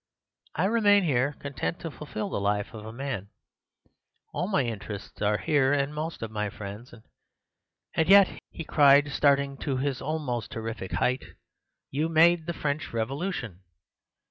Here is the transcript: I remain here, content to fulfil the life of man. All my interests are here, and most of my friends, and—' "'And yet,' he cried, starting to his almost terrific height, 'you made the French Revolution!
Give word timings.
I 0.55 0.65
remain 0.65 1.03
here, 1.03 1.33
content 1.33 1.79
to 1.81 1.91
fulfil 1.91 2.31
the 2.31 2.39
life 2.41 2.73
of 2.73 2.91
man. 2.95 3.29
All 4.33 4.47
my 4.47 4.63
interests 4.65 5.21
are 5.21 5.37
here, 5.37 5.73
and 5.73 5.93
most 5.93 6.23
of 6.23 6.31
my 6.31 6.49
friends, 6.49 6.91
and—' 6.91 7.03
"'And 7.93 8.09
yet,' 8.09 8.39
he 8.49 8.63
cried, 8.63 9.11
starting 9.11 9.57
to 9.57 9.77
his 9.77 10.01
almost 10.01 10.49
terrific 10.49 10.93
height, 10.93 11.23
'you 11.91 12.09
made 12.09 12.47
the 12.47 12.53
French 12.53 12.91
Revolution! 12.91 13.59